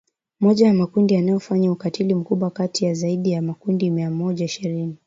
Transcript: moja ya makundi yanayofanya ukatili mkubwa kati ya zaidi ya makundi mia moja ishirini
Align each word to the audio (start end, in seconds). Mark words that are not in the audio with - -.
moja 0.39 0.67
ya 0.67 0.73
makundi 0.73 1.13
yanayofanya 1.13 1.71
ukatili 1.71 2.13
mkubwa 2.13 2.51
kati 2.51 2.85
ya 2.85 2.93
zaidi 2.93 3.31
ya 3.31 3.41
makundi 3.41 3.89
mia 3.91 4.11
moja 4.11 4.45
ishirini 4.45 4.97